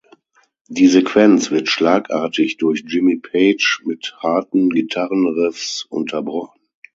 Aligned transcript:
Die 0.67 0.87
Sequenz 0.87 1.51
wird 1.51 1.69
schlagartig 1.69 2.57
durch 2.57 2.83
Jimmy 2.87 3.17
Page 3.17 3.83
mit 3.85 4.15
harten 4.19 4.71
Gitarrenriffs 4.71 5.85
unterbrochen. 5.89 6.59